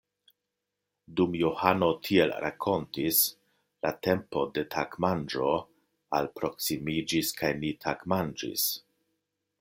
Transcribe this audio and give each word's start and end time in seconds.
Dum 1.17 1.33
Johano 1.41 1.89
tiel 2.07 2.31
rakontis, 2.45 3.19
la 3.87 3.91
tempo 4.07 4.45
de 4.55 4.63
tagmanĝo 4.75 5.49
alproksimiĝis, 6.21 7.31
kaj 7.43 7.51
ni 7.65 7.71
tagmanĝis. 7.87 8.65